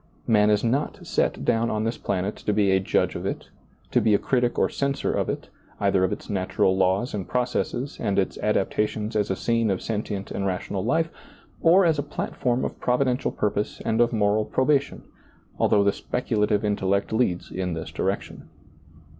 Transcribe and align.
Man 0.25 0.49
is 0.49 0.63
not 0.63 1.05
set 1.05 1.45
down 1.45 1.69
on 1.69 1.83
this 1.83 1.99
planet 1.99 2.35
to 2.37 2.53
be 2.53 2.71
a 2.71 2.79
judge 2.79 3.13
of 3.13 3.23
it, 3.27 3.49
to 3.91 4.01
be 4.01 4.15
a 4.15 4.17
critic 4.17 4.57
or 4.57 4.67
censor 4.67 5.13
of 5.13 5.29
it, 5.29 5.49
either 5.79 6.03
of 6.03 6.11
its 6.11 6.27
natural 6.27 6.75
laws 6.75 7.13
and 7.13 7.27
processes, 7.27 7.99
and 7.99 8.17
its 8.17 8.35
adaptations 8.39 9.15
as 9.15 9.29
a 9.29 9.35
scene 9.35 9.69
of 9.69 9.79
sentient 9.79 10.31
and 10.31 10.47
rational 10.47 10.83
life, 10.83 11.11
or 11.61 11.85
as 11.85 11.99
a 11.99 12.01
platform 12.01 12.65
of 12.65 12.79
Providential 12.79 13.29
purpose 13.29 13.79
and 13.85 14.01
of 14.01 14.11
moral 14.11 14.43
probation, 14.43 15.03
although 15.59 15.83
the 15.83 15.91
speculative 15.93 16.65
intellect 16.65 17.13
leads 17.13 17.51
in 17.51 17.75
this 17.75 17.91
direction. 17.91 18.49